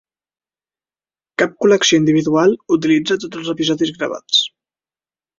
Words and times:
Cap 1.41 1.51
col·lecció 1.65 1.99
individual 2.01 2.55
utilitza 2.77 3.17
tots 3.25 3.37
els 3.41 3.51
episodis 3.55 3.93
gravats. 3.99 4.41